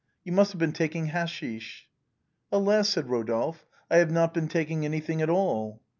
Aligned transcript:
You 0.23 0.31
must 0.31 0.51
have 0.51 0.57
been 0.57 0.71
taking 0.71 1.09
hasheesh." 1.09 1.83
"Alas!" 2.51 2.89
said 2.89 3.07
Rodolphe," 3.07 3.65
I 3.91 3.97
have 3.97 4.09
not 4.09 4.33
been 4.33 4.47
taking 4.47 4.83
any 4.83 4.99
thing 4.99 5.21
at 5.21 5.29
all." 5.29 5.79